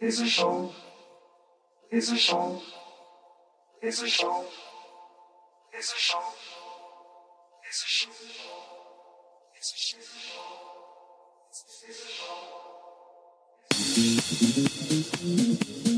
Esse 0.00 0.22
é 0.22 0.26
show. 0.26 0.72
Esse 1.90 2.14
é 2.14 2.16
show. 2.16 2.62
Esse 3.82 4.04
é 4.04 4.08
show. 4.08 4.48
a 5.72 5.98
show. 5.98 6.36
Esse 7.68 7.86
show. 7.86 8.12
Esse 9.58 9.76
show. 9.76 10.00
Esse 11.50 12.12
show. 15.82 15.97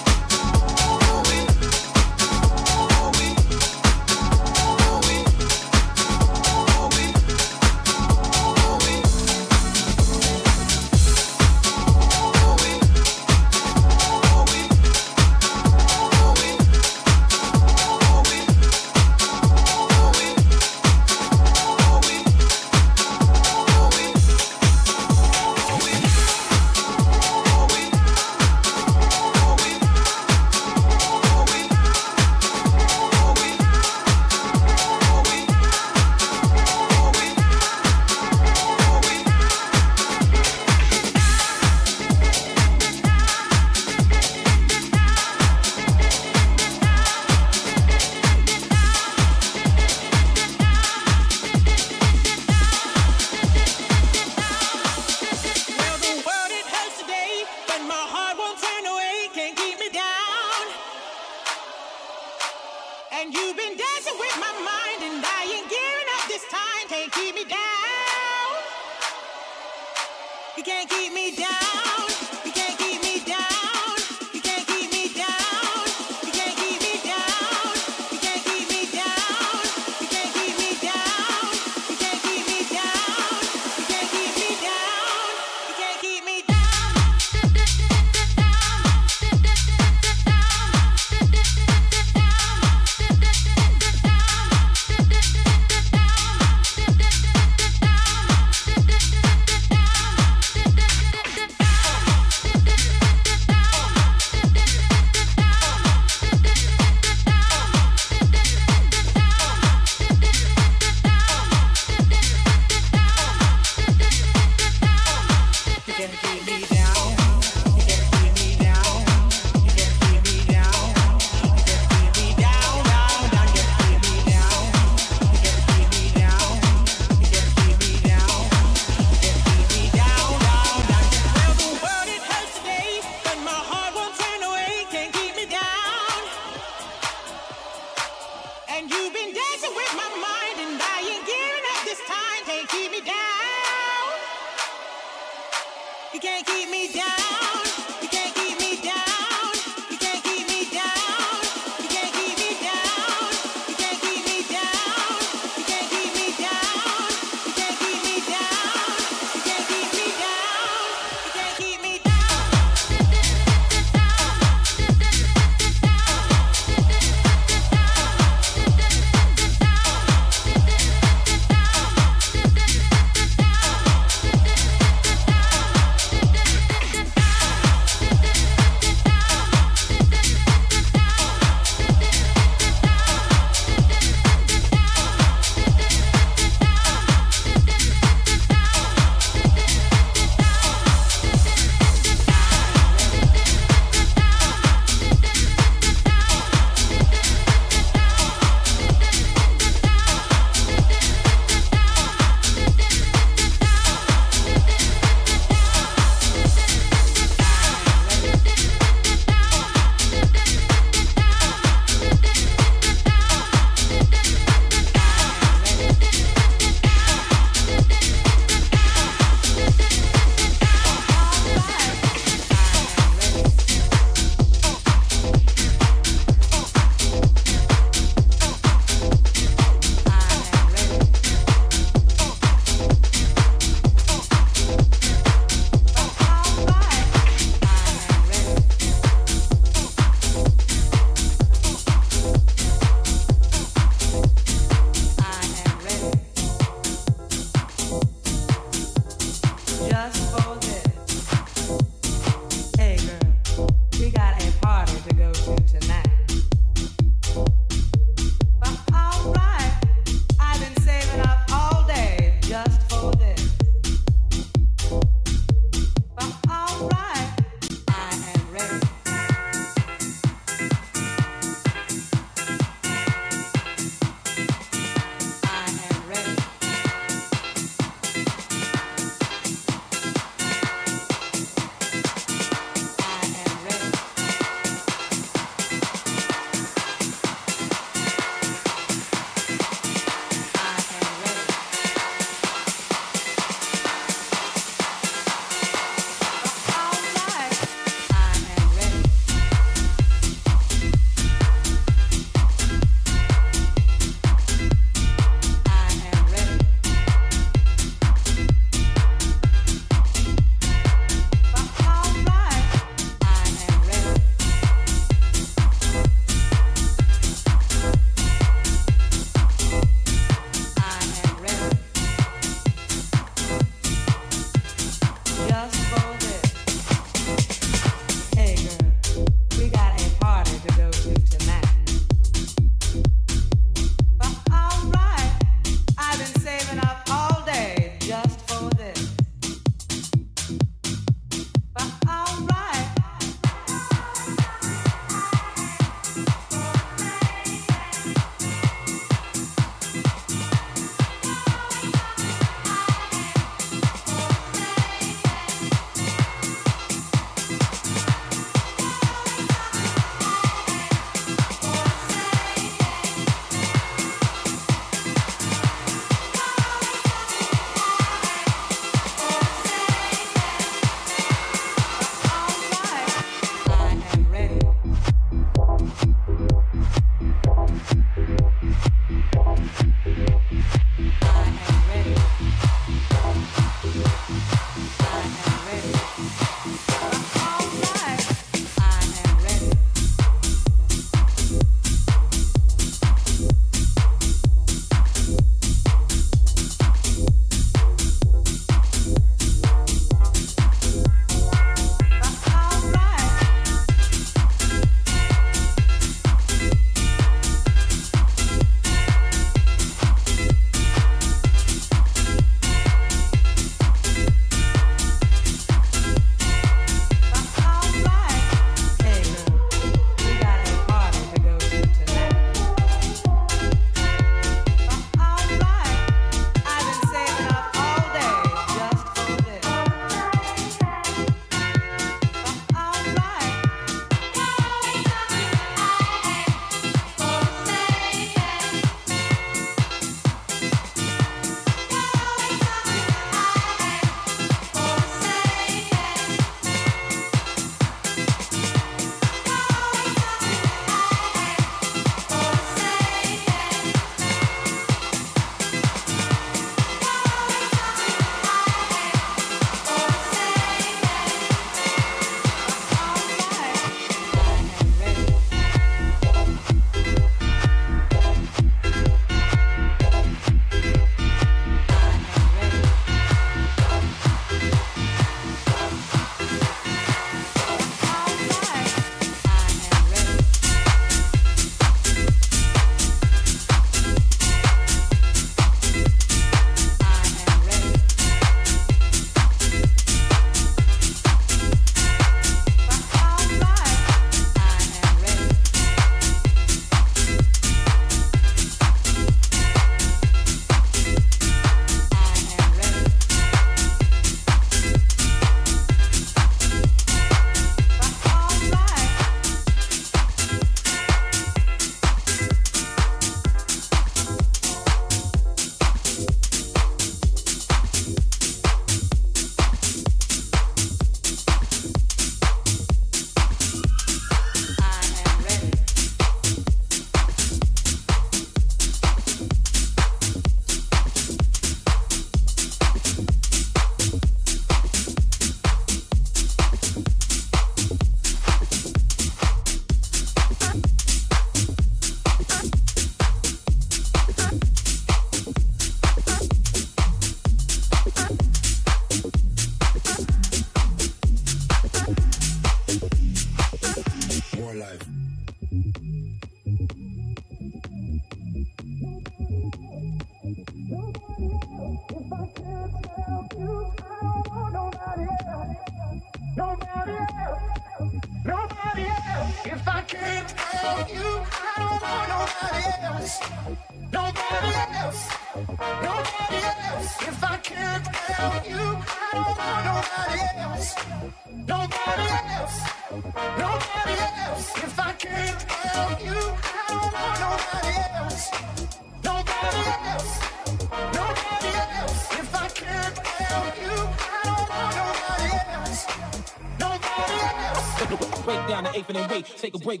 Take 599.58 599.74
a 599.74 599.78
break. 599.78 600.00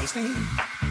Got 0.00 0.89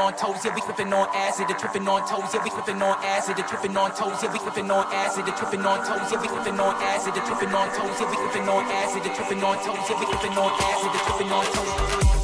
on 0.00 0.12
toes, 0.14 0.44
yeah, 0.44 0.54
we 0.54 0.60
clipping 0.62 0.92
on 0.92 1.06
acid, 1.14 1.46
the 1.48 1.54
tripping 1.54 1.86
on 1.86 2.00
toes, 2.08 2.32
yeah, 2.32 2.42
we 2.42 2.50
clipping 2.50 2.80
on 2.80 2.96
acid, 3.04 3.36
the 3.36 3.42
tripping 3.42 3.76
on 3.76 3.90
toes, 3.92 4.22
yeah, 4.22 4.32
we 4.32 4.38
clipping 4.38 4.70
on 4.70 4.86
acid, 4.92 5.26
the 5.26 5.32
tripping 5.32 5.60
on 5.60 5.78
toes, 5.84 6.10
yeah, 6.10 6.20
we 6.20 6.28
clipping 6.28 6.58
on 6.58 6.74
acid, 6.82 7.14
the 7.14 7.20
tripping 7.20 7.54
on 7.54 7.68
toes, 7.76 8.00
yeah, 8.00 8.10
we 8.10 8.16
clipping 8.16 8.48
on 8.48 8.64
acid, 8.64 9.02
the 9.04 9.10
tripping 9.10 9.44
on 9.44 9.56
toes, 9.60 9.90
yeah, 9.90 10.00
we 10.00 10.06
clipping 10.06 10.38
on 10.38 10.50
acid, 10.56 10.92
the 10.92 10.98
tripping 11.04 11.32
on 11.32 11.44
toes. 11.44 12.19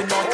stepping 0.00 0.26
on 0.26 0.29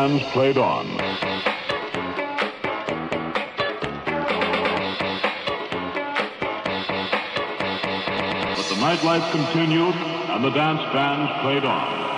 bands 0.00 0.24
played 0.32 0.56
on. 0.56 0.86
But 8.56 8.66
the 8.70 8.76
nightlife 8.76 9.30
continued 9.30 9.94
and 9.94 10.42
the 10.42 10.50
dance 10.50 10.80
bands 10.94 11.30
played 11.42 11.64
on. 11.64 12.09